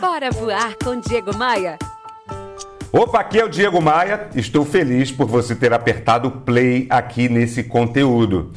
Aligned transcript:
Bora 0.00 0.30
voar 0.30 0.74
com 0.84 1.00
Diego 1.00 1.34
Maia? 1.34 1.78
Opa, 2.92 3.20
aqui 3.20 3.40
é 3.40 3.44
o 3.44 3.48
Diego 3.48 3.80
Maia. 3.80 4.28
Estou 4.34 4.62
feliz 4.62 5.10
por 5.10 5.26
você 5.26 5.54
ter 5.54 5.72
apertado 5.72 6.30
play 6.30 6.86
aqui 6.90 7.30
nesse 7.30 7.64
conteúdo. 7.64 8.52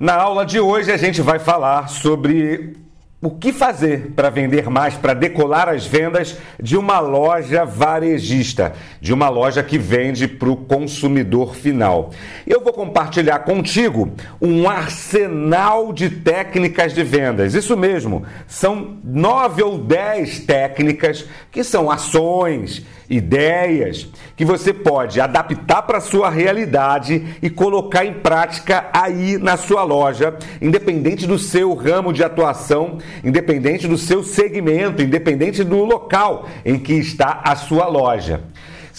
Na 0.00 0.14
aula 0.14 0.44
de 0.44 0.58
hoje 0.58 0.90
a 0.90 0.96
gente 0.96 1.22
vai 1.22 1.38
falar 1.38 1.88
sobre 1.88 2.76
o 3.22 3.28
que 3.28 3.52
fazer 3.52 4.12
para 4.16 4.30
vender 4.30 4.70
mais, 4.70 4.94
para 4.94 5.12
decolar 5.12 5.68
as 5.68 5.84
vendas 5.84 6.38
de 6.58 6.74
uma 6.74 7.00
loja 7.00 7.66
varejista, 7.66 8.72
de 8.98 9.12
uma 9.12 9.28
loja 9.28 9.62
que 9.62 9.76
vende 9.76 10.26
para 10.26 10.48
o 10.48 10.56
consumidor 10.56 11.54
final? 11.54 12.12
Eu 12.46 12.62
vou 12.62 12.72
compartilhar 12.72 13.40
contigo 13.40 14.10
um 14.40 14.66
arsenal 14.66 15.92
de 15.92 16.08
técnicas 16.08 16.94
de 16.94 17.02
vendas. 17.02 17.52
Isso 17.52 17.76
mesmo, 17.76 18.24
são 18.46 18.96
nove 19.04 19.62
ou 19.62 19.76
dez 19.76 20.40
técnicas 20.40 21.26
que 21.50 21.62
são 21.62 21.90
ações, 21.90 22.82
ideias 23.10 24.08
que 24.36 24.44
você 24.44 24.72
pode 24.72 25.20
adaptar 25.20 25.82
para 25.82 25.98
a 25.98 26.00
sua 26.00 26.30
realidade 26.30 27.36
e 27.42 27.50
colocar 27.50 28.06
em 28.06 28.14
prática 28.14 28.88
aí 28.92 29.36
na 29.36 29.56
sua 29.56 29.82
loja, 29.82 30.38
independente 30.62 31.26
do 31.26 31.38
seu 31.38 31.74
ramo 31.74 32.12
de 32.12 32.22
atuação 32.22 32.98
independente 33.24 33.88
do 33.88 33.98
seu 33.98 34.22
segmento, 34.22 35.02
independente 35.02 35.64
do 35.64 35.84
local 35.84 36.48
em 36.64 36.78
que 36.78 36.94
está 36.94 37.40
a 37.44 37.56
sua 37.56 37.86
loja. 37.86 38.42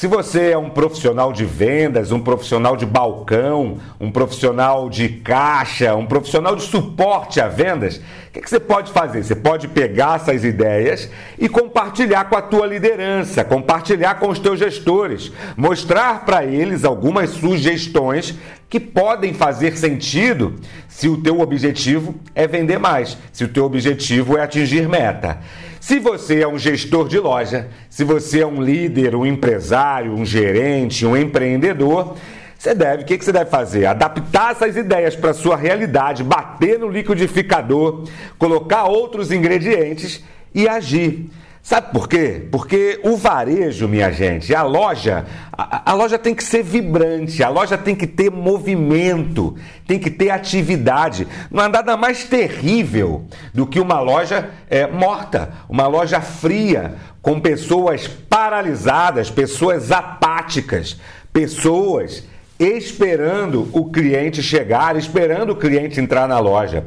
Se 0.02 0.08
você 0.08 0.50
é 0.50 0.58
um 0.58 0.72
profissional 0.72 1.32
de 1.32 1.46
vendas, 1.46 2.12
um 2.12 2.20
profissional 2.20 2.76
de 2.76 2.88
balcão, 2.88 3.78
um 4.00 4.12
profissional 4.12 4.90
de 4.90 5.08
caixa, 5.08 5.96
um 5.96 6.08
profissional 6.08 6.56
de 6.56 6.64
suporte 6.64 7.40
a 7.40 7.48
vendas, 7.48 7.98
o 7.98 8.32
que, 8.34 8.42
que, 8.42 8.50
você 8.50 8.60
pode 8.60 8.92
fazer? 8.92 9.24
Você 9.24 9.36
pode 9.36 9.68
pegar 9.68 10.16
essas 10.16 10.44
ideias 10.44 11.08
e 11.38 11.48
compartilhar 11.48 12.28
com 12.28 12.36
a 12.36 12.42
tua 12.42 12.66
liderança, 12.66 13.44
compartilhar 13.44 14.16
com 14.16 14.30
os 14.30 14.40
teus 14.40 14.58
gestores, 14.58 15.32
mostrar 15.56 16.26
para 16.26 16.44
eles 16.44 16.84
algumas 16.84 17.30
sugestões 17.30 18.40
que 18.72 18.80
podem 18.80 19.34
fazer 19.34 19.78
sentido 19.78 20.56
se 20.88 21.10
o 21.10 21.18
teu 21.18 21.42
objetivo 21.42 22.16
é 22.34 22.48
vender 22.48 22.80
mais, 22.80 23.18
se 23.34 23.44
o 23.44 23.50
teu 23.50 23.66
objetivo 23.66 24.38
é 24.38 24.44
atingir 24.44 24.88
meta. 24.88 25.40
Se 25.78 26.00
você 26.00 26.42
é 26.42 26.48
um 26.48 26.58
gestor 26.58 27.10
de 27.10 27.20
loja, 27.20 27.68
se 27.90 28.06
você 28.06 28.40
é 28.40 28.48
um 28.48 28.62
líder, 28.64 29.14
um 29.14 29.26
empresário, 29.26 30.14
um 30.14 30.24
gerente, 30.24 31.06
um 31.06 31.18
empreendedor, 31.18 32.16
você 32.58 32.74
deve, 32.74 33.04
o 33.04 33.06
que, 33.06 33.18
que 33.18 33.26
você 33.26 33.34
deve 33.34 33.50
fazer? 33.50 33.88
Adaptar 33.88 34.54
essas 34.54 34.78
ideias 34.78 35.18
para 35.18 35.32
a 35.32 35.34
sua 35.34 35.58
realidade, 35.58 36.24
bater 36.24 36.80
no 36.80 36.88
liquidificador, 36.88 38.08
colocar 38.38 38.86
outros 38.86 39.34
ingredientes 39.34 40.24
e 40.56 40.66
agir. 40.66 41.30
Sabe 41.64 41.92
por 41.92 42.10
quê? 42.10 42.48
Porque 42.52 43.00
o 43.04 43.16
varejo, 43.16 43.88
minha 43.88 44.12
gente, 44.12 44.54
a 44.54 44.64
loja, 44.64 45.26
a, 45.52 45.92
a, 45.92 45.94
loja 45.94 46.18
tem 46.18 46.34
que 46.34 46.44
ser 46.44 46.64
vibrante, 46.64 47.44
a 47.44 47.50
loja 47.50 47.78
tem 47.78 47.96
que 47.96 48.08
ter 48.08 48.32
movimento, 48.32 49.56
tem 49.86 50.00
que 50.00 50.10
ter 50.10 50.32
atividade. 50.32 51.28
Não 51.52 51.64
há 51.64 51.70
nada 51.70 51.96
mais 51.96 52.24
terrível 52.24 53.26
do 53.54 53.68
que 53.68 53.80
uma 53.80 54.00
loja 54.00 54.50
é, 54.70 54.88
morta, 54.88 55.54
uma 55.70 55.86
loja 55.86 56.20
fria, 56.20 56.96
com 57.22 57.40
pessoas 57.40 58.08
paralisadas, 58.08 59.30
pessoas 59.30 59.92
apáticas, 59.92 61.00
pessoas 61.32 62.24
esperando 62.62 63.68
o 63.74 63.90
cliente 63.90 64.44
chegar, 64.44 64.96
esperando 64.96 65.52
o 65.52 65.56
cliente 65.56 66.00
entrar 66.00 66.28
na 66.28 66.38
loja. 66.38 66.86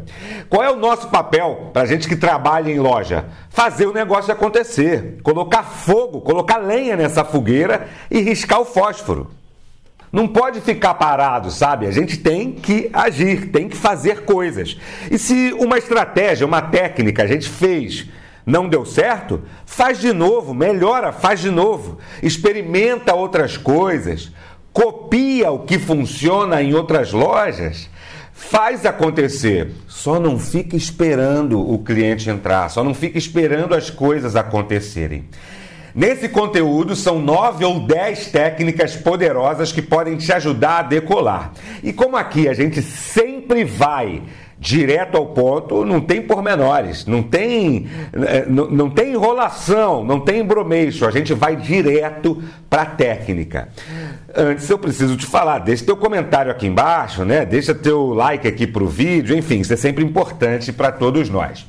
Qual 0.49 0.63
é 0.63 0.71
o 0.71 0.77
nosso 0.77 1.09
papel 1.09 1.71
para 1.73 1.83
a 1.83 1.87
gente 1.87 2.07
que 2.07 2.15
trabalha 2.15 2.71
em 2.71 2.79
loja? 2.79 3.25
Fazer 3.51 3.87
o 3.87 3.93
negócio 3.93 4.33
acontecer, 4.33 5.19
colocar 5.25 5.65
fogo, 5.65 6.21
colocar 6.21 6.59
lenha 6.59 6.97
nessa 6.97 7.25
fogueira 7.25 7.89
e 8.09 8.21
riscar 8.21 8.61
o 8.61 8.65
fósforo. 8.65 9.33
Não 10.13 10.29
pode 10.29 10.61
ficar 10.61 10.95
parado, 10.95 11.51
sabe? 11.51 11.89
A 11.89 11.91
gente 11.91 12.19
tem 12.19 12.53
que 12.53 12.89
agir, 12.93 13.51
tem 13.51 13.69
que 13.69 13.77
fazer 13.77 14.25
coisas. 14.25 14.79
E 15.11 15.19
se 15.19 15.53
uma 15.55 15.77
estratégia, 15.77 16.47
uma 16.47 16.63
técnica 16.63 17.25
a 17.25 17.27
gente 17.27 17.49
fez, 17.49 18.07
não 18.47 18.69
deu 18.69 18.85
certo, 18.85 19.43
faz 19.67 19.99
de 19.99 20.13
novo, 20.13 20.55
melhora, 20.55 21.11
faz 21.11 21.41
de 21.41 21.51
novo, 21.51 21.99
experimenta 22.23 23.13
outras 23.13 23.57
coisas 23.57 24.31
copia 24.75 25.53
o 25.53 25.61
que 25.61 25.79
funciona 25.79 26.61
em 26.61 26.75
outras 26.75 27.13
lojas, 27.13 27.89
faz 28.33 28.85
acontecer. 28.85 29.71
Só 29.87 30.19
não 30.19 30.37
fica 30.37 30.77
esperando 30.77 31.59
o 31.59 31.79
cliente 31.79 32.29
entrar, 32.29 32.69
só 32.69 32.83
não 32.83 32.93
fica 32.93 33.17
esperando 33.17 33.73
as 33.75 33.89
coisas 33.89 34.35
acontecerem. 34.35 35.27
Nesse 35.95 36.29
conteúdo 36.29 36.97
são 36.97 37.21
nove 37.21 37.65
ou 37.65 37.79
dez 37.79 38.27
técnicas 38.27 38.97
poderosas 38.97 39.71
que 39.71 39.81
podem 39.81 40.17
te 40.17 40.33
ajudar 40.33 40.79
a 40.79 40.83
decolar. 40.83 41.53
E 41.85 41.93
como 41.93 42.17
aqui 42.17 42.49
a 42.49 42.55
gente 42.55 42.83
sempre 42.83 43.65
vai 43.65 44.23
direto 44.59 45.17
ao 45.17 45.27
ponto, 45.27 45.85
não 45.85 46.01
tem 46.01 46.23
pormenores, 46.23 47.05
não 47.07 47.23
tem, 47.23 47.87
eh, 48.13 48.47
não, 48.49 48.71
não 48.71 48.91
tem 48.91 49.13
enrolação, 49.13 50.03
não 50.03 50.21
tem 50.21 50.45
bromeixo, 50.45 51.07
a 51.07 51.11
gente 51.11 51.35
vai 51.35 51.55
direto 51.55 52.43
para 52.71 52.83
a 52.83 52.87
técnica. 52.87 53.69
Antes 54.35 54.69
eu 54.71 54.79
preciso 54.79 55.17
te 55.17 55.27
falar, 55.27 55.59
deixa 55.59 55.85
teu 55.85 55.97
comentário 55.97 56.51
aqui 56.51 56.67
embaixo, 56.67 57.25
né? 57.25 57.45
Deixa 57.45 57.75
teu 57.75 58.15
like 58.15 58.49
aqui 58.49 58.67
pro 58.67 58.87
vídeo, 58.87 59.37
enfim, 59.37 59.61
isso 59.61 59.73
é 59.73 59.77
sempre 59.77 60.03
importante 60.03 60.73
para 60.73 60.91
todos 60.91 61.29
nós. 61.29 61.67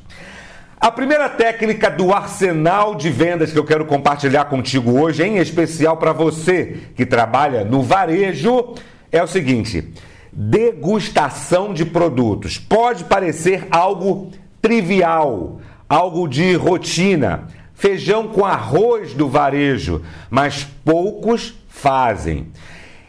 A 0.85 0.91
primeira 0.91 1.27
técnica 1.27 1.89
do 1.89 2.13
arsenal 2.13 2.93
de 2.93 3.09
vendas 3.09 3.51
que 3.51 3.57
eu 3.57 3.65
quero 3.65 3.85
compartilhar 3.85 4.45
contigo 4.45 5.01
hoje, 5.01 5.23
em 5.23 5.37
especial 5.37 5.97
para 5.97 6.13
você 6.13 6.77
que 6.95 7.07
trabalha 7.07 7.65
no 7.65 7.81
varejo, 7.81 8.75
é 9.11 9.23
o 9.23 9.25
seguinte: 9.25 9.91
degustação 10.31 11.73
de 11.73 11.85
produtos. 11.85 12.59
Pode 12.59 13.05
parecer 13.05 13.65
algo 13.71 14.29
trivial, 14.61 15.59
algo 15.89 16.27
de 16.27 16.53
rotina, 16.53 17.47
feijão 17.73 18.27
com 18.27 18.45
arroz 18.45 19.15
do 19.15 19.27
varejo, 19.27 20.03
mas 20.29 20.67
poucos 20.85 21.55
fazem. 21.67 22.49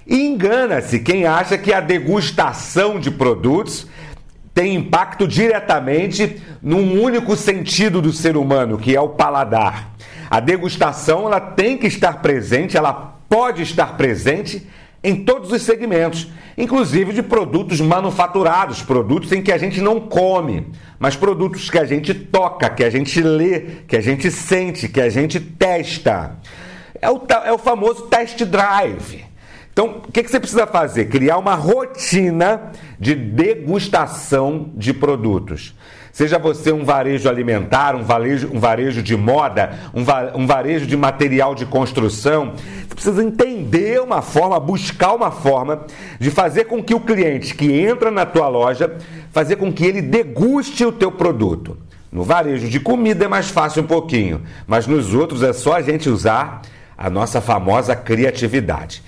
engana-se 0.08 1.00
quem 1.00 1.26
acha 1.26 1.58
que 1.58 1.74
a 1.74 1.80
degustação 1.80 2.98
de 2.98 3.10
produtos 3.10 3.86
tem 4.56 4.74
impacto 4.74 5.28
diretamente 5.28 6.40
num 6.62 7.02
único 7.02 7.36
sentido 7.36 8.00
do 8.00 8.10
ser 8.10 8.38
humano, 8.38 8.78
que 8.78 8.96
é 8.96 9.00
o 9.00 9.10
paladar. 9.10 9.94
A 10.30 10.40
degustação 10.40 11.26
ela 11.26 11.38
tem 11.38 11.76
que 11.76 11.86
estar 11.86 12.22
presente, 12.22 12.74
ela 12.74 13.18
pode 13.28 13.62
estar 13.62 13.98
presente 13.98 14.66
em 15.04 15.14
todos 15.14 15.52
os 15.52 15.60
segmentos, 15.60 16.28
inclusive 16.56 17.12
de 17.12 17.22
produtos 17.22 17.82
manufaturados, 17.82 18.80
produtos 18.80 19.30
em 19.30 19.42
que 19.42 19.52
a 19.52 19.58
gente 19.58 19.82
não 19.82 20.00
come, 20.00 20.72
mas 20.98 21.14
produtos 21.14 21.68
que 21.68 21.78
a 21.78 21.84
gente 21.84 22.14
toca, 22.14 22.70
que 22.70 22.82
a 22.82 22.88
gente 22.88 23.20
lê, 23.20 23.60
que 23.86 23.94
a 23.94 24.00
gente 24.00 24.30
sente, 24.30 24.88
que 24.88 25.02
a 25.02 25.10
gente 25.10 25.38
testa. 25.38 26.38
É 27.02 27.10
o, 27.10 27.20
é 27.44 27.52
o 27.52 27.58
famoso 27.58 28.06
test 28.06 28.42
drive. 28.42 29.25
Então, 29.76 30.00
o 30.08 30.10
que, 30.10 30.22
que 30.22 30.30
você 30.30 30.40
precisa 30.40 30.66
fazer? 30.66 31.04
Criar 31.04 31.36
uma 31.36 31.54
rotina 31.54 32.72
de 32.98 33.14
degustação 33.14 34.70
de 34.74 34.94
produtos. 34.94 35.74
Seja 36.10 36.38
você 36.38 36.72
um 36.72 36.82
varejo 36.82 37.28
alimentar, 37.28 37.94
um 37.94 38.02
varejo, 38.02 38.48
um 38.54 38.58
varejo 38.58 39.02
de 39.02 39.14
moda, 39.14 39.78
um, 39.92 40.02
va, 40.02 40.32
um 40.34 40.46
varejo 40.46 40.86
de 40.86 40.96
material 40.96 41.54
de 41.54 41.66
construção, 41.66 42.54
você 42.88 42.94
precisa 42.94 43.22
entender 43.22 44.00
uma 44.00 44.22
forma, 44.22 44.58
buscar 44.58 45.12
uma 45.12 45.30
forma 45.30 45.84
de 46.18 46.30
fazer 46.30 46.64
com 46.64 46.82
que 46.82 46.94
o 46.94 47.00
cliente 47.00 47.54
que 47.54 47.70
entra 47.70 48.10
na 48.10 48.24
tua 48.24 48.48
loja, 48.48 48.96
fazer 49.30 49.56
com 49.56 49.70
que 49.70 49.84
ele 49.84 50.00
deguste 50.00 50.86
o 50.86 50.90
teu 50.90 51.12
produto. 51.12 51.76
No 52.10 52.22
varejo 52.22 52.66
de 52.66 52.80
comida 52.80 53.26
é 53.26 53.28
mais 53.28 53.50
fácil 53.50 53.82
um 53.82 53.86
pouquinho, 53.86 54.40
mas 54.66 54.86
nos 54.86 55.12
outros 55.12 55.42
é 55.42 55.52
só 55.52 55.74
a 55.74 55.82
gente 55.82 56.08
usar 56.08 56.62
a 56.96 57.10
nossa 57.10 57.42
famosa 57.42 57.94
criatividade. 57.94 59.02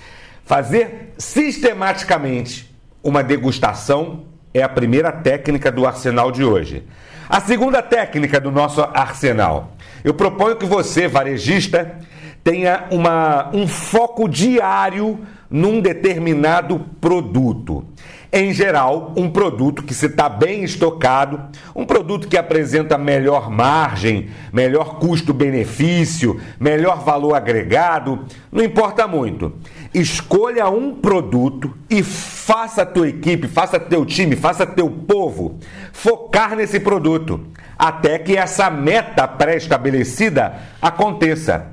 Fazer 0.49 1.13
sistematicamente 1.15 2.75
uma 3.03 3.21
degustação 3.21 4.23
é 4.51 4.63
a 4.63 4.67
primeira 4.67 5.11
técnica 5.11 5.71
do 5.71 5.85
arsenal 5.85 6.31
de 6.31 6.43
hoje. 6.43 6.87
A 7.29 7.39
segunda 7.39 7.83
técnica 7.83 8.41
do 8.41 8.49
nosso 8.49 8.81
arsenal. 8.81 9.73
Eu 10.03 10.15
proponho 10.15 10.55
que 10.55 10.65
você, 10.65 11.07
varejista, 11.07 11.99
tenha 12.43 12.87
uma, 12.89 13.51
um 13.53 13.67
foco 13.67 14.27
diário 14.27 15.19
num 15.51 15.79
determinado 15.79 16.79
produto. 16.99 17.85
Em 18.31 18.53
geral, 18.53 19.11
um 19.17 19.27
produto 19.27 19.81
que 19.81 19.91
está 19.91 20.29
bem 20.29 20.63
estocado, 20.63 21.49
um 21.75 21.83
produto 21.83 22.27
que 22.27 22.37
apresenta 22.37 22.95
melhor 22.95 23.49
margem, 23.49 24.29
melhor 24.53 24.99
custo-benefício, 24.99 26.39
melhor 26.59 27.03
valor 27.03 27.33
agregado, 27.33 28.25
não 28.51 28.63
importa 28.63 29.07
muito. 29.07 29.53
Escolha 29.95 30.69
um 30.69 30.93
produto 30.93 31.75
e 31.89 32.03
faça 32.03 32.83
a 32.83 32.85
tua 32.85 33.09
equipe, 33.09 33.47
faça 33.47 33.79
teu 33.79 34.05
time, 34.05 34.35
faça 34.35 34.63
teu 34.63 34.91
povo 34.91 35.57
focar 35.91 36.55
nesse 36.55 36.79
produto 36.79 37.47
até 37.79 38.19
que 38.19 38.37
essa 38.37 38.69
meta 38.69 39.27
pré-estabelecida 39.27 40.53
aconteça. 40.79 41.65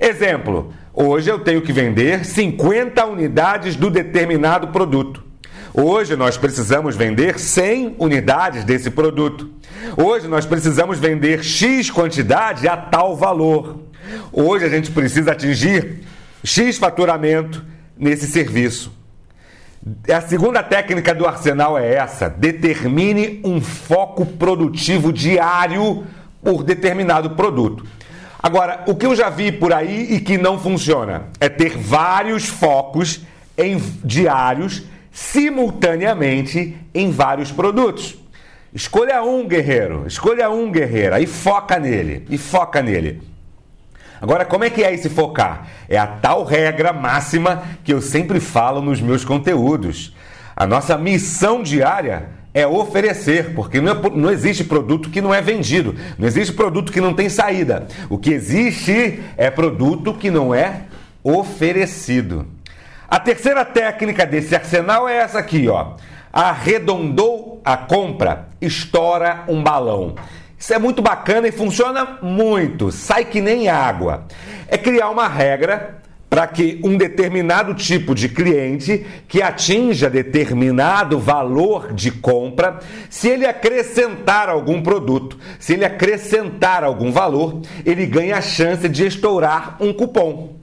Exemplo: 0.00 0.72
hoje 0.92 1.30
eu 1.30 1.38
tenho 1.38 1.62
que 1.62 1.72
vender 1.72 2.24
50 2.24 3.06
unidades 3.06 3.76
do 3.76 3.88
determinado 3.88 4.68
produto. 4.68 5.31
Hoje 5.74 6.16
nós 6.16 6.36
precisamos 6.36 6.96
vender 6.96 7.38
100 7.38 7.96
unidades 7.98 8.62
desse 8.62 8.90
produto. 8.90 9.50
Hoje 9.96 10.28
nós 10.28 10.44
precisamos 10.44 10.98
vender 10.98 11.42
X 11.42 11.90
quantidade 11.90 12.68
a 12.68 12.76
tal 12.76 13.16
valor. 13.16 13.80
Hoje 14.30 14.66
a 14.66 14.68
gente 14.68 14.90
precisa 14.90 15.32
atingir 15.32 16.00
X 16.44 16.76
faturamento 16.76 17.64
nesse 17.96 18.26
serviço. 18.26 18.92
A 20.14 20.20
segunda 20.20 20.62
técnica 20.62 21.14
do 21.14 21.26
arsenal 21.26 21.78
é 21.78 21.94
essa: 21.94 22.28
determine 22.28 23.40
um 23.42 23.58
foco 23.58 24.26
produtivo 24.26 25.10
diário 25.10 26.04
por 26.44 26.62
determinado 26.62 27.30
produto. 27.30 27.86
Agora, 28.42 28.84
o 28.86 28.94
que 28.94 29.06
eu 29.06 29.16
já 29.16 29.30
vi 29.30 29.50
por 29.50 29.72
aí 29.72 30.16
e 30.16 30.20
que 30.20 30.36
não 30.36 30.58
funciona 30.58 31.28
é 31.40 31.48
ter 31.48 31.78
vários 31.78 32.46
focos 32.46 33.22
em 33.56 33.78
diários 34.04 34.82
simultaneamente 35.12 36.76
em 36.94 37.10
vários 37.10 37.52
produtos. 37.52 38.16
Escolha 38.74 39.22
um 39.22 39.46
guerreiro, 39.46 40.04
escolha 40.06 40.50
um 40.50 40.72
guerreira 40.72 41.20
e 41.20 41.26
foca 41.26 41.78
nele, 41.78 42.24
e 42.30 42.38
foca 42.38 42.80
nele. 42.80 43.20
Agora, 44.18 44.44
como 44.44 44.64
é 44.64 44.70
que 44.70 44.82
é 44.82 44.94
esse 44.94 45.10
focar? 45.10 45.68
É 45.88 45.98
a 45.98 46.06
tal 46.06 46.44
regra 46.44 46.92
máxima 46.92 47.62
que 47.84 47.92
eu 47.92 48.00
sempre 48.00 48.40
falo 48.40 48.80
nos 48.80 49.00
meus 49.00 49.24
conteúdos. 49.24 50.14
A 50.56 50.66
nossa 50.66 50.96
missão 50.96 51.62
diária 51.62 52.28
é 52.54 52.66
oferecer, 52.66 53.54
porque 53.54 53.80
não, 53.80 53.92
é, 53.92 54.10
não, 54.14 54.30
existe 54.30 54.64
produto 54.64 55.10
que 55.10 55.20
não 55.20 55.34
é 55.34 55.42
vendido, 55.42 55.94
não 56.18 56.26
existe 56.26 56.52
produto 56.52 56.92
que 56.92 57.00
não 57.00 57.12
tem 57.12 57.28
saída. 57.28 57.88
O 58.08 58.16
que 58.16 58.30
existe 58.30 59.22
é 59.36 59.50
produto 59.50 60.14
que 60.14 60.30
não 60.30 60.54
é 60.54 60.82
oferecido. 61.24 62.46
A 63.12 63.20
terceira 63.20 63.62
técnica 63.62 64.24
desse 64.24 64.54
arsenal 64.54 65.06
é 65.06 65.18
essa 65.18 65.38
aqui, 65.38 65.68
ó. 65.68 65.96
Arredondou 66.32 67.60
a 67.62 67.76
compra, 67.76 68.48
estoura 68.58 69.44
um 69.48 69.62
balão. 69.62 70.14
Isso 70.58 70.72
é 70.72 70.78
muito 70.78 71.02
bacana 71.02 71.46
e 71.46 71.52
funciona 71.52 72.16
muito, 72.22 72.90
sai 72.90 73.26
que 73.26 73.38
nem 73.38 73.68
água. 73.68 74.24
É 74.66 74.78
criar 74.78 75.10
uma 75.10 75.28
regra 75.28 75.98
para 76.30 76.46
que 76.46 76.80
um 76.82 76.96
determinado 76.96 77.74
tipo 77.74 78.14
de 78.14 78.30
cliente 78.30 79.04
que 79.28 79.42
atinja 79.42 80.08
determinado 80.08 81.18
valor 81.18 81.92
de 81.92 82.10
compra, 82.10 82.78
se 83.10 83.28
ele 83.28 83.44
acrescentar 83.44 84.48
algum 84.48 84.80
produto, 84.82 85.38
se 85.58 85.74
ele 85.74 85.84
acrescentar 85.84 86.82
algum 86.82 87.12
valor, 87.12 87.60
ele 87.84 88.06
ganha 88.06 88.38
a 88.38 88.40
chance 88.40 88.88
de 88.88 89.04
estourar 89.04 89.76
um 89.80 89.92
cupom 89.92 90.61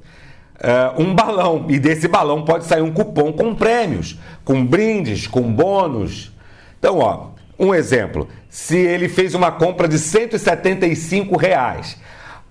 uh, 0.59 1.01
um 1.01 1.13
balão. 1.13 1.65
E 1.69 1.79
desse 1.79 2.07
balão 2.07 2.43
pode 2.43 2.65
sair 2.65 2.81
um 2.81 2.91
cupom 2.91 3.31
com 3.31 3.55
prêmios, 3.55 4.17
com 4.43 4.65
brindes, 4.65 5.27
com 5.27 5.41
bônus. 5.41 6.31
Então, 6.77 6.99
ó, 6.99 7.29
um 7.57 7.73
exemplo. 7.73 8.27
Se 8.49 8.77
ele 8.77 9.07
fez 9.09 9.35
uma 9.35 9.51
compra 9.51 9.87
de 9.87 9.99
175 9.99 11.37
reais, 11.37 11.97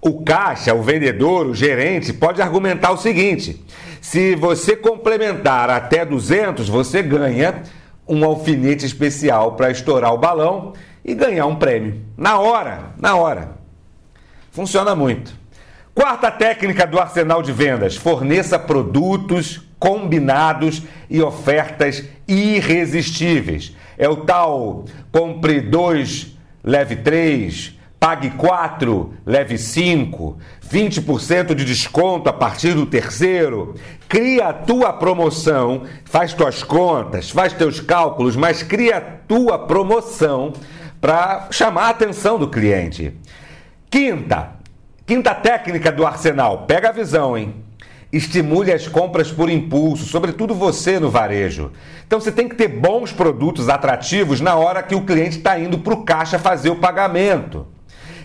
o 0.01 0.23
caixa, 0.23 0.75
o 0.75 0.83
vendedor, 0.83 1.47
o 1.47 1.55
gerente 1.55 2.13
pode 2.13 2.41
argumentar 2.41 2.93
o 2.93 2.97
seguinte: 2.97 3.65
se 4.01 4.37
você 4.37 4.77
complementar 4.77 5.71
até 5.71 6.05
200, 6.05 6.69
você 6.69 7.03
ganha 7.03 7.63
um 8.07 8.25
alfinete 8.25 8.87
especial 8.87 9.53
para 9.53 9.71
estourar 9.71 10.15
o 10.15 10.19
balão 10.19 10.73
e 11.05 11.15
ganhar 11.15 11.47
um 11.47 11.57
prêmio. 11.57 12.01
Na 12.17 12.39
hora, 12.39 12.93
na 12.99 13.17
hora. 13.17 13.59
Funciona 14.51 14.95
muito. 14.95 15.33
Quarta 15.99 16.31
técnica 16.31 16.87
do 16.87 17.01
arsenal 17.01 17.43
de 17.43 17.51
vendas: 17.51 17.97
forneça 17.97 18.57
produtos 18.57 19.61
combinados 19.81 20.85
e 21.11 21.21
ofertas 21.21 22.05
irresistíveis. 22.29 23.75
É 23.99 24.09
o 24.09 24.19
tal 24.19 24.85
compre 25.11 25.61
dois, 25.61 26.39
leve 26.63 26.95
três, 26.95 27.77
pague 27.99 28.31
quatro, 28.31 29.13
leve 29.27 29.59
cinco, 29.59 30.39
20% 30.71 31.53
de 31.53 31.65
desconto 31.65 32.31
a 32.31 32.33
partir 32.33 32.75
do 32.75 32.87
terceiro. 32.87 33.75
Cria 34.09 34.51
a 34.51 34.53
tua 34.53 34.93
promoção, 34.93 35.83
faz 36.05 36.33
tuas 36.33 36.63
contas, 36.63 37.29
faz 37.29 37.53
teus 37.53 37.81
cálculos, 37.81 38.37
mas 38.37 38.63
cria 38.63 38.99
a 38.99 39.01
tua 39.01 39.59
promoção 39.59 40.53
para 41.01 41.49
chamar 41.51 41.87
a 41.87 41.91
atenção 41.91 42.39
do 42.39 42.47
cliente. 42.47 43.13
Quinta, 43.91 44.58
Quinta 45.09 45.35
técnica 45.35 45.91
do 45.91 46.05
arsenal, 46.05 46.67
pega 46.67 46.91
a 46.91 46.93
visão, 46.93 47.35
hein? 47.35 47.65
Estimule 48.13 48.71
as 48.71 48.87
compras 48.87 49.33
por 49.33 49.49
impulso, 49.49 50.05
sobretudo 50.05 50.55
você 50.55 51.01
no 51.01 51.09
varejo. 51.09 51.73
Então 52.07 52.21
você 52.21 52.31
tem 52.31 52.47
que 52.47 52.55
ter 52.55 52.69
bons 52.69 53.11
produtos 53.11 53.71
atrativos 53.71 54.43
na 54.43 54.55
hora 54.55 54.83
que 54.83 54.95
o 54.95 55.07
cliente 55.07 55.39
está 55.39 55.59
indo 55.59 55.79
para 55.79 55.95
o 55.95 56.05
caixa 56.05 56.39
fazer 56.39 56.69
o 56.69 56.77
pagamento. 56.77 57.67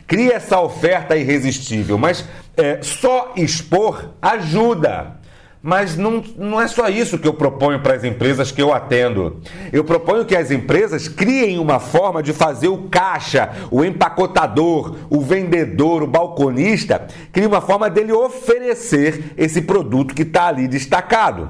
Cria 0.06 0.34
essa 0.34 0.60
oferta 0.60 1.16
irresistível, 1.16 1.98
mas 1.98 2.26
é, 2.58 2.80
só 2.82 3.32
expor 3.38 4.16
ajuda. 4.22 5.22
Mas 5.66 5.96
não, 5.96 6.22
não 6.38 6.60
é 6.60 6.68
só 6.68 6.90
isso 6.90 7.18
que 7.18 7.26
eu 7.26 7.34
proponho 7.34 7.80
para 7.80 7.94
as 7.94 8.04
empresas 8.04 8.52
que 8.52 8.62
eu 8.62 8.74
atendo. 8.74 9.40
Eu 9.72 9.86
proponho 9.86 10.26
que 10.26 10.36
as 10.36 10.52
empresas 10.52 11.08
criem 11.08 11.58
uma 11.58 11.80
forma 11.80 12.22
de 12.22 12.34
fazer 12.34 12.68
o 12.68 12.90
caixa, 12.90 13.50
o 13.72 13.86
empacotador, 13.86 14.98
o 15.10 15.22
vendedor, 15.22 16.04
o 16.04 16.08
balconista, 16.08 17.08
crie 17.32 17.46
uma 17.46 17.62
forma 17.62 17.90
dele 17.90 18.12
oferecer 18.12 19.34
esse 19.38 19.62
produto 19.62 20.14
que 20.14 20.24
está 20.24 20.48
ali 20.48 20.68
destacado. 20.68 21.50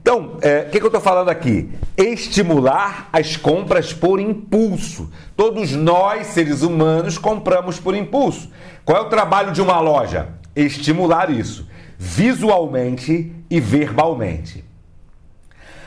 Então, 0.00 0.36
é, 0.40 0.48
o 0.48 0.58
é, 0.58 0.64
que, 0.66 0.78
que 0.78 0.84
eu 0.84 0.86
estou 0.86 1.00
falando 1.00 1.28
aqui? 1.28 1.68
Estimular 1.96 3.08
as 3.12 3.36
compras 3.36 3.92
por 3.92 4.20
impulso. 4.20 5.10
Todos 5.36 5.72
nós, 5.72 6.28
seres 6.28 6.62
humanos, 6.62 7.18
compramos 7.18 7.80
por 7.80 7.96
impulso. 7.96 8.48
Qual 8.84 8.98
é 8.98 9.00
o 9.00 9.08
trabalho 9.08 9.50
de 9.50 9.60
uma 9.60 9.80
loja? 9.80 10.28
Estimular 10.54 11.28
isso 11.28 11.71
visualmente 12.02 13.32
e 13.48 13.60
verbalmente. 13.60 14.64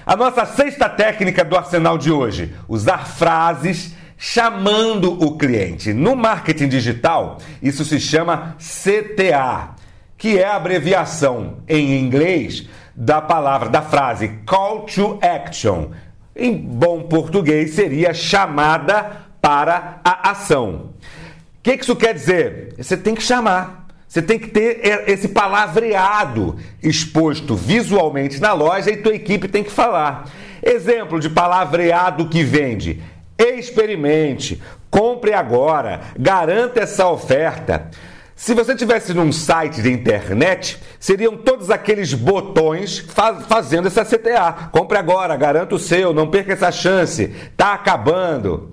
A 0.05 0.15
nossa 0.15 0.45
sexta 0.45 0.87
técnica 0.87 1.43
do 1.43 1.57
arsenal 1.57 1.97
de 1.97 2.09
hoje: 2.09 2.55
usar 2.69 3.05
frases 3.05 3.93
chamando 4.17 5.11
o 5.11 5.37
cliente. 5.37 5.91
No 5.93 6.15
marketing 6.15 6.69
digital, 6.69 7.39
isso 7.61 7.83
se 7.83 7.99
chama 7.99 8.55
CTA, 8.57 9.75
que 10.17 10.39
é 10.39 10.45
a 10.45 10.55
abreviação 10.55 11.57
em 11.67 11.99
inglês 11.99 12.65
da 12.95 13.21
palavra, 13.21 13.67
da 13.67 13.81
frase 13.81 14.39
call 14.45 14.83
to 14.83 15.19
action. 15.21 15.89
Em 16.33 16.55
bom 16.55 17.03
português, 17.03 17.71
seria 17.71 18.13
chamada 18.13 19.25
para 19.41 19.99
a 20.01 20.31
ação. 20.31 20.93
O 21.57 21.61
que 21.61 21.73
isso 21.73 21.95
quer 21.95 22.13
dizer? 22.13 22.73
Você 22.77 22.95
tem 22.95 23.13
que 23.13 23.21
chamar. 23.21 23.84
Você 24.07 24.21
tem 24.21 24.39
que 24.39 24.47
ter 24.47 25.03
esse 25.07 25.27
palavreado 25.27 26.57
exposto 26.81 27.55
visualmente 27.55 28.39
na 28.39 28.53
loja 28.53 28.91
e 28.91 28.97
tua 28.97 29.15
equipe 29.15 29.47
tem 29.47 29.63
que 29.63 29.71
falar. 29.71 30.29
Exemplo 30.63 31.19
de 31.19 31.29
palavreado 31.29 32.29
que 32.29 32.43
vende: 32.43 33.01
experimente, 33.37 34.61
compre 34.89 35.33
agora, 35.33 36.01
garanta 36.17 36.81
essa 36.81 37.07
oferta. 37.07 37.89
Se 38.35 38.53
você 38.53 38.75
tivesse 38.75 39.13
num 39.13 39.31
site 39.31 39.81
de 39.81 39.89
internet, 39.89 40.77
seriam 40.99 41.37
todos 41.37 41.69
aqueles 41.71 42.13
botões 42.13 42.99
faz, 42.99 43.45
fazendo 43.45 43.87
essa 43.87 44.03
CTA. 44.03 44.69
Compre 44.73 44.97
agora, 44.97 45.37
garanta 45.37 45.75
o 45.75 45.79
seu, 45.79 46.13
não 46.13 46.27
perca 46.27 46.51
essa 46.51 46.69
chance, 46.69 47.33
tá 47.55 47.73
acabando. 47.73 48.71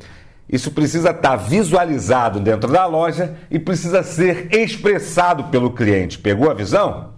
Isso 0.53 0.71
precisa 0.71 1.11
estar 1.11 1.37
visualizado 1.37 2.39
dentro 2.39 2.71
da 2.71 2.85
loja 2.85 3.35
e 3.51 3.59
precisa 3.59 4.03
ser 4.03 4.55
expressado 4.55 5.45
pelo 5.45 5.73
cliente. 5.73 6.19
Pegou 6.19 6.51
a 6.51 6.55
visão? 6.55 7.15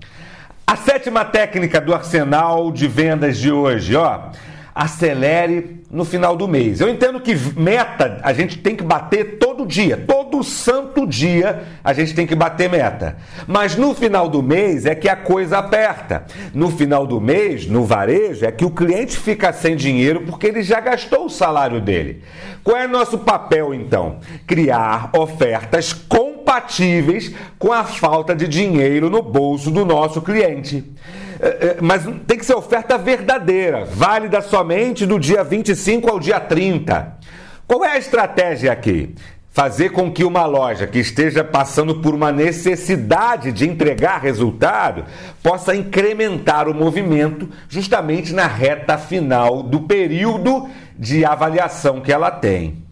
A 0.64 0.76
sétima 0.76 1.25
técnica 1.25 1.81
do 1.81 1.93
arsenal 1.93 2.71
de 2.71 2.87
vendas 2.87 3.37
de 3.37 3.50
hoje, 3.50 3.97
ó 3.97 4.31
acelere 4.75 5.83
no 5.88 6.05
final 6.05 6.37
do 6.37 6.49
mês. 6.49 6.81
Eu 6.81 6.88
entendo 6.88 7.21
que 7.21 7.35
meta 7.57 8.21
a 8.23 8.33
gente 8.33 8.59
tem 8.59 8.75
que 8.75 8.83
bater 8.83 9.38
todo 9.38 9.64
dia, 9.64 9.97
todo 10.35 10.43
santo 10.43 11.07
dia 11.07 11.62
a 11.85 11.93
gente 11.93 12.12
tem 12.14 12.26
que 12.26 12.35
bater 12.35 12.69
meta. 12.69 13.17
Mas 13.47 13.76
no 13.76 13.95
final 13.95 14.29
do 14.29 14.43
mês 14.43 14.85
é 14.85 14.95
que 14.95 15.09
a 15.09 15.14
coisa 15.14 15.59
aperta. 15.59 16.25
No 16.53 16.71
final 16.71 17.07
do 17.07 17.21
mês, 17.21 17.69
no 17.69 17.85
varejo, 17.85 18.45
é 18.45 18.50
que 18.50 18.64
o 18.64 18.71
cliente 18.71 19.17
fica 19.17 19.53
sem 19.53 19.76
dinheiro 19.76 20.23
porque 20.23 20.49
ele 20.49 20.62
já 20.62 20.81
gastou 20.81 21.26
o 21.26 21.31
salário 21.31 21.81
dele. 21.81 22.25
Qual 22.64 22.76
é 22.76 22.88
nosso 22.88 23.19
papel 23.19 23.73
então? 23.73 24.19
Criar 24.47 25.11
ofertas 25.17 25.93
compatíveis 25.93 27.33
com 27.59 27.73
a 27.73 27.85
falta 27.85 28.35
de 28.35 28.49
dinheiro 28.49 29.09
no 29.09 29.23
bolso 29.23 29.71
do 29.71 29.85
nosso 29.85 30.21
cliente. 30.21 30.93
É, 31.41 31.47
é, 31.47 31.76
mas 31.81 32.03
tem 32.26 32.38
que 32.38 32.47
ser 32.47 32.55
oferta 32.55 32.97
verdadeira, 32.97 33.85
válida 33.85 34.41
somente 34.41 35.07
do 35.07 35.19
dia 35.19 35.45
25 35.45 36.11
ao 36.11 36.19
dia 36.19 36.41
30. 36.41 37.19
Qual 37.67 37.85
é 37.85 37.93
a 37.93 37.99
estratégia 37.99 38.73
aqui? 38.73 39.14
Fazer 39.54 39.90
com 39.90 40.11
que 40.11 40.25
uma 40.25 40.44
loja 40.46 40.84
que 40.84 40.99
esteja 40.99 41.44
passando 41.44 42.00
por 42.00 42.12
uma 42.12 42.32
necessidade 42.32 43.52
de 43.52 43.68
entregar 43.68 44.20
resultado 44.20 45.04
possa 45.44 45.76
incrementar 45.76 46.68
o 46.68 46.75
movimento 46.75 47.49
justamente 47.68 48.32
na 48.32 48.49
reta 48.49 48.99
final 48.99 49.62
do 49.62 49.82
período 49.82 50.68
de 50.99 51.25
avaliação 51.25 52.00
que 52.00 52.12
ela 52.12 52.32
tem. 52.32 52.82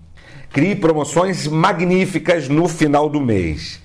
Crie 0.53 0.77
promoções 0.77 1.49
magníficas 1.49 2.49
no 2.49 2.69
final 2.69 3.09
do 3.09 3.21
mês. 3.21 3.82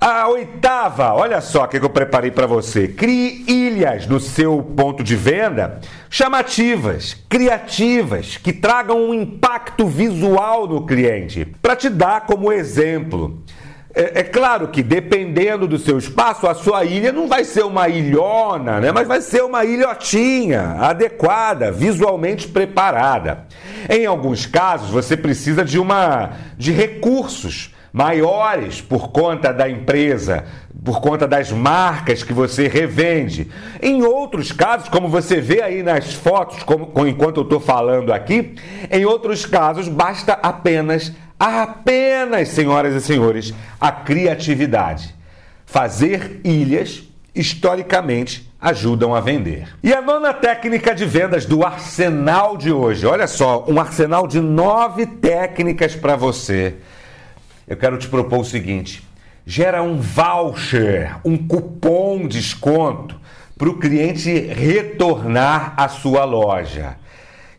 A 0.00 0.28
oitava, 0.28 1.12
olha 1.12 1.40
só 1.40 1.64
o 1.64 1.68
que 1.68 1.76
eu 1.76 1.90
preparei 1.90 2.30
para 2.30 2.46
você. 2.46 2.86
Crie 2.86 3.44
ilhas 3.48 4.06
no 4.06 4.20
seu 4.20 4.62
ponto 4.62 5.02
de 5.02 5.16
venda 5.16 5.80
chamativas, 6.08 7.16
criativas, 7.28 8.36
que 8.36 8.52
tragam 8.52 9.10
um 9.10 9.12
impacto 9.12 9.88
visual 9.88 10.68
no 10.68 10.86
cliente, 10.86 11.44
para 11.60 11.74
te 11.74 11.88
dar 11.88 12.26
como 12.26 12.52
exemplo. 12.52 13.42
É, 13.92 14.20
é, 14.20 14.22
claro 14.22 14.68
que 14.68 14.84
dependendo 14.84 15.66
do 15.66 15.76
seu 15.76 15.98
espaço, 15.98 16.46
a 16.46 16.54
sua 16.54 16.84
ilha 16.84 17.10
não 17.10 17.26
vai 17.26 17.42
ser 17.42 17.64
uma 17.64 17.88
ilhona, 17.88 18.78
né? 18.78 18.92
mas 18.92 19.08
vai 19.08 19.20
ser 19.20 19.42
uma 19.42 19.64
ilhotinha, 19.64 20.76
adequada, 20.78 21.72
visualmente 21.72 22.46
preparada. 22.46 23.46
Em 23.90 24.06
alguns 24.06 24.46
casos, 24.46 24.90
você 24.90 25.16
precisa 25.16 25.64
de 25.64 25.76
uma 25.76 26.30
de 26.56 26.70
recursos 26.70 27.74
maiores 27.92 28.80
por 28.80 29.10
conta 29.10 29.52
da 29.52 29.68
empresa, 29.68 30.44
por 30.84 31.00
conta 31.00 31.26
das 31.26 31.50
marcas 31.50 32.22
que 32.22 32.32
você 32.32 32.68
revende. 32.68 33.50
Em 33.82 34.02
outros 34.02 34.52
casos, 34.52 34.88
como 34.88 35.08
você 35.08 35.40
vê 35.40 35.62
aí 35.62 35.82
nas 35.82 36.12
fotos, 36.14 36.62
como, 36.62 36.92
enquanto 37.06 37.38
eu 37.38 37.42
estou 37.42 37.60
falando 37.60 38.12
aqui, 38.12 38.54
em 38.90 39.04
outros 39.04 39.44
casos 39.44 39.88
basta 39.88 40.32
apenas, 40.34 41.12
apenas, 41.38 42.48
senhoras 42.48 42.94
e 42.94 43.00
senhores, 43.00 43.54
a 43.80 43.90
criatividade. 43.90 45.14
Fazer 45.66 46.40
ilhas, 46.44 47.02
historicamente, 47.34 48.50
ajudam 48.60 49.14
a 49.14 49.20
vender. 49.20 49.68
E 49.82 49.92
a 49.92 50.00
nona 50.00 50.32
técnica 50.32 50.94
de 50.94 51.04
vendas 51.04 51.44
do 51.44 51.64
arsenal 51.64 52.56
de 52.56 52.72
hoje, 52.72 53.06
olha 53.06 53.26
só, 53.26 53.64
um 53.68 53.78
arsenal 53.78 54.26
de 54.26 54.40
nove 54.40 55.06
técnicas 55.06 55.94
para 55.94 56.16
você 56.16 56.76
eu 57.68 57.76
quero 57.76 57.98
te 57.98 58.08
propor 58.08 58.40
o 58.40 58.44
seguinte: 58.44 59.02
gera 59.46 59.82
um 59.82 59.98
voucher, 60.00 61.16
um 61.24 61.36
cupom 61.36 62.26
desconto 62.26 63.18
para 63.56 63.68
o 63.68 63.78
cliente 63.78 64.30
retornar 64.30 65.74
à 65.76 65.88
sua 65.88 66.24
loja. 66.24 66.96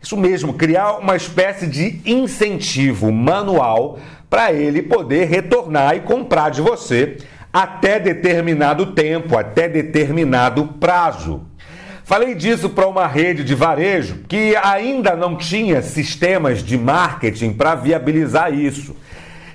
Isso 0.01 0.15
mesmo, 0.15 0.53
criar 0.53 0.93
uma 0.93 1.15
espécie 1.15 1.67
de 1.67 2.01
incentivo 2.05 3.11
manual 3.11 3.99
para 4.29 4.53
ele 4.53 4.81
poder 4.81 5.25
retornar 5.25 5.95
e 5.95 5.99
comprar 5.99 6.49
de 6.51 6.61
você 6.61 7.17
até 7.51 7.99
determinado 7.99 8.93
tempo, 8.93 9.37
até 9.37 9.67
determinado 9.67 10.65
prazo. 10.79 11.41
Falei 12.05 12.33
disso 12.33 12.69
para 12.69 12.87
uma 12.87 13.05
rede 13.05 13.43
de 13.43 13.53
varejo 13.53 14.19
que 14.27 14.55
ainda 14.55 15.15
não 15.15 15.35
tinha 15.35 15.81
sistemas 15.81 16.63
de 16.63 16.77
marketing 16.77 17.53
para 17.53 17.75
viabilizar 17.75 18.53
isso. 18.53 18.95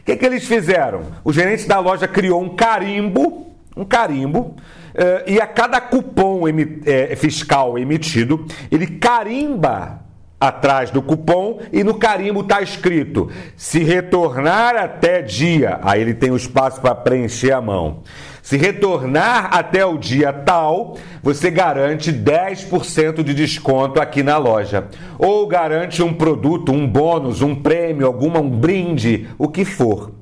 O 0.05 0.07
que, 0.07 0.17
que 0.17 0.27
eles 0.27 0.47
fizeram? 0.47 1.01
O 1.25 1.33
gerente 1.33 1.67
da 1.67 1.79
loja 1.79 2.07
criou 2.07 2.43
um 2.43 2.55
carimbo, 2.55 3.47
um 3.75 3.87
carimbo, 3.87 4.55
eh, 4.95 5.25
e 5.29 5.41
a 5.41 5.47
cada 5.47 5.81
cupom 5.81 6.43
eh, 6.47 7.17
fiscal 7.17 7.79
emitido, 7.79 8.47
ele 8.71 8.87
carimba 8.87 10.03
atrás 10.39 10.91
do 10.91 11.01
cupom 11.01 11.59
e 11.73 11.83
no 11.83 11.95
carimbo 11.95 12.43
está 12.43 12.61
escrito: 12.61 13.31
se 13.57 13.83
retornar 13.83 14.77
até 14.77 15.23
dia, 15.23 15.81
aí 15.83 16.03
ele 16.03 16.13
tem 16.13 16.31
o 16.31 16.37
espaço 16.37 16.83
para 16.83 16.95
preencher 16.95 17.53
a 17.53 17.63
mão. 17.63 18.03
Se 18.45 18.59
retornar 18.59 19.49
até 19.57 19.87
o 19.87 19.97
dia 19.97 20.31
tal, 20.31 20.99
você 21.23 21.51
garante 21.51 22.13
10% 22.13 23.23
de 23.23 23.33
desconto 23.33 23.99
aqui 23.99 24.23
na 24.23 24.37
loja. 24.37 24.85
Ou 25.19 25.47
garante 25.47 26.03
um 26.03 26.13
produto, 26.13 26.71
um 26.71 26.87
bônus, 26.87 27.41
um 27.41 27.55
prêmio, 27.55 28.07
alguma 28.07 28.41
um 28.41 28.51
brinde, 28.51 29.27
o 29.39 29.49
que 29.49 29.65
for. 29.65 30.13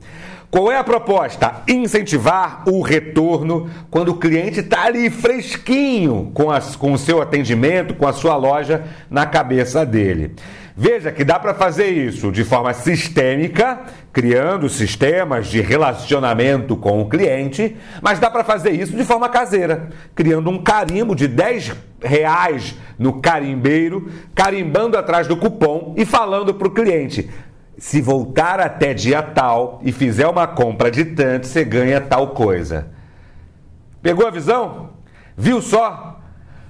Qual 0.52 0.70
é 0.70 0.78
a 0.78 0.84
proposta? 0.84 1.62
Incentivar 1.66 2.62
o 2.68 2.80
retorno 2.80 3.68
quando 3.90 4.10
o 4.10 4.18
cliente 4.18 4.60
está 4.60 4.84
ali 4.84 5.10
fresquinho 5.10 6.30
com, 6.32 6.48
as, 6.48 6.76
com 6.76 6.92
o 6.92 6.98
seu 6.98 7.20
atendimento, 7.20 7.94
com 7.94 8.06
a 8.06 8.12
sua 8.12 8.36
loja 8.36 8.84
na 9.10 9.26
cabeça 9.26 9.84
dele. 9.84 10.36
Veja 10.74 11.12
que 11.12 11.22
dá 11.22 11.38
para 11.38 11.52
fazer 11.52 11.88
isso 11.88 12.32
de 12.32 12.44
forma 12.44 12.72
sistêmica, 12.72 13.80
criando 14.10 14.68
sistemas 14.68 15.48
de 15.48 15.60
relacionamento 15.60 16.76
com 16.76 17.02
o 17.02 17.08
cliente, 17.08 17.76
mas 18.00 18.18
dá 18.18 18.30
para 18.30 18.42
fazer 18.42 18.70
isso 18.70 18.96
de 18.96 19.04
forma 19.04 19.28
caseira, 19.28 19.90
criando 20.14 20.48
um 20.48 20.62
carimbo 20.62 21.14
de 21.14 21.28
10 21.28 21.72
reais 22.02 22.74
no 22.98 23.20
carimbeiro, 23.20 24.10
carimbando 24.34 24.96
atrás 24.96 25.26
do 25.26 25.36
cupom 25.36 25.94
e 25.96 26.06
falando 26.06 26.54
para 26.54 26.68
o 26.68 26.72
cliente: 26.72 27.28
se 27.76 28.00
voltar 28.00 28.58
até 28.58 28.94
dia 28.94 29.22
tal 29.22 29.80
e 29.84 29.92
fizer 29.92 30.26
uma 30.26 30.46
compra 30.46 30.90
de 30.90 31.04
tanto, 31.04 31.46
você 31.46 31.64
ganha 31.64 32.00
tal 32.00 32.28
coisa. 32.28 32.88
Pegou 34.00 34.26
a 34.26 34.30
visão? 34.30 34.90
Viu 35.36 35.60
só? 35.60 36.12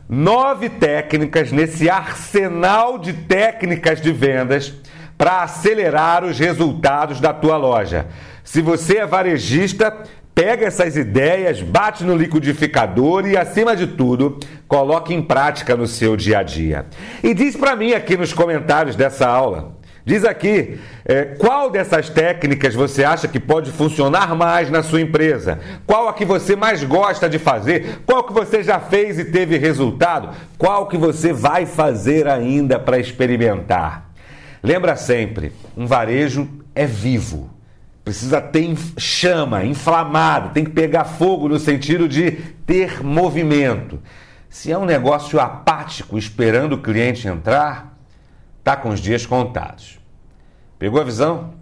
Nove 0.09 0.69
técnicas 0.69 1.53
nesse 1.53 1.89
arsenal 1.89 2.99
de 2.99 3.13
técnicas 3.13 4.01
de 4.01 4.13
vendas 4.13 4.73
para 5.17 5.43
acelerar 5.43 6.25
os 6.25 6.39
resultados 6.39 7.21
da 7.21 7.33
tua 7.33 7.57
loja. 7.57 8.07
Se 8.43 8.61
você 8.61 8.99
é 8.99 9.07
varejista, 9.07 9.97
pega 10.35 10.67
essas 10.67 10.97
ideias, 10.97 11.61
bate 11.63 12.05
no 12.05 12.17
liquidificador 12.17 13.27
e, 13.27 13.37
acima 13.37 13.77
de 13.77 13.87
tudo, 13.87 14.39
coloque 14.67 15.15
em 15.15 15.23
prática 15.23 15.77
no 15.77 15.87
seu 15.87 16.17
dia 16.17 16.39
a 16.39 16.43
dia. 16.43 16.87
E 17.23 17.35
diz 17.35 17.57
para 17.57 17.77
mim 17.77 17.93
aqui 17.93 18.17
nos 18.17 18.33
comentários 18.33 18.97
dessa 18.97 19.29
aula. 19.29 19.77
Diz 20.05 20.25
aqui, 20.25 20.81
é, 21.05 21.25
qual 21.25 21.71
dessas 21.71 22.09
técnicas 22.11 22.75
você 22.75 23.05
acha 23.05 23.29
que 23.29 23.39
pode 23.39 23.71
funcionar 23.71 24.35
mais 24.35 24.69
na 24.69 24.83
sua 24.83 25.01
empresa? 25.01 25.61
Qual 25.87 26.09
a 26.09 26.13
que 26.13 26.25
você 26.25 26.57
mais 26.57 26.83
gosta 26.83 27.29
de 27.29 27.39
fazer? 27.39 28.01
Qual 28.05 28.25
que 28.25 28.33
você 28.33 28.65
já 28.65 28.81
fez 28.81 29.19
e 29.19 29.27
teve 29.27 29.57
resultado? 29.59 30.31
Qual 30.59 30.89
que 30.89 30.97
você 30.97 31.33
vai 31.33 31.67
fazer 31.67 32.27
ainda 32.27 32.81
para 32.81 32.99
experimentar? 32.99 34.11
Lembra 34.61 34.97
sempre, 34.97 35.53
um 35.77 35.87
varejo 35.87 36.49
é 36.75 36.85
vivo. 36.85 37.51
Precisa 38.05 38.41
ter 38.41 38.77
chama, 38.99 39.65
inflamado, 39.65 40.51
tem 40.51 40.65
que 40.65 40.71
pegar 40.71 41.05
fogo 41.05 41.49
no 41.49 41.61
sentido 41.61 42.09
de 42.09 42.33
ter 42.67 43.05
movimento. 43.05 44.01
Se 44.51 44.73
é 44.73 44.77
um 44.77 44.85
negócio 44.85 45.39
apático 45.39 46.19
esperando 46.19 46.73
o 46.73 46.83
cliente 46.83 47.29
entrar, 47.29 47.92
Tá 48.63 48.77
com 48.77 48.91
os 48.91 49.01
dias 49.01 49.27
contados. 49.27 49.99
Pegou 50.79 51.01
a 51.01 51.05
visão? 51.05 51.55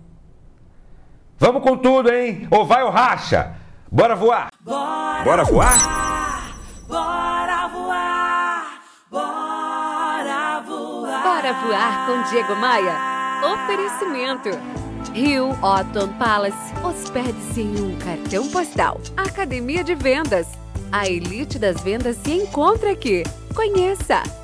Vamos 1.38 1.62
com 1.62 1.76
tudo, 1.76 2.12
hein? 2.12 2.46
Ou 2.50 2.66
vai 2.66 2.82
ou 2.82 2.90
racha? 2.90 3.54
Bora 3.90 4.14
voar! 4.14 4.50
Bora, 4.60 5.24
Bora 5.24 5.44
voar? 5.44 6.58
Bora 6.86 7.68
voar! 7.68 8.82
Bora 9.10 10.60
voar! 10.60 11.22
Bora 11.22 11.52
voar 11.54 12.06
com 12.06 12.30
Diego 12.30 12.54
Maia. 12.56 12.94
Oferecimento. 13.52 14.50
Rio 15.14 15.50
Otton 15.62 16.08
Palace. 16.18 16.74
Hospede-se 16.84 17.62
em 17.62 17.80
um 17.80 17.98
cartão 17.98 18.46
postal. 18.48 19.00
Academia 19.16 19.82
de 19.82 19.94
Vendas. 19.94 20.46
A 20.92 21.08
elite 21.08 21.58
das 21.58 21.80
vendas 21.80 22.16
se 22.16 22.32
encontra 22.32 22.92
aqui. 22.92 23.22
Conheça! 23.54 24.22